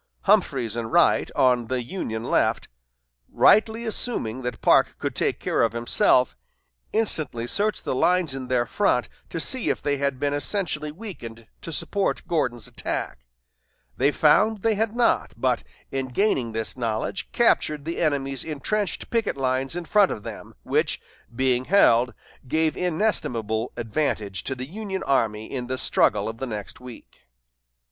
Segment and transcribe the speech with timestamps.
[0.21, 2.67] Humphreys and Wright, on the Union left,
[3.29, 6.35] rightly assuming that Parke could take care of himself,
[6.91, 11.45] instantly searched the lines in their front to see if they had been essentially weakened
[11.61, 13.25] to support Gordon's attack.
[13.95, 19.37] They found they had not, but in gaining this knowledge captured the enemy's intrenched picket
[19.37, 20.99] lines in front of them, which,
[21.35, 22.15] being held,
[22.47, 27.27] gave inestimable advantage to the Union army in the struggle of the next week.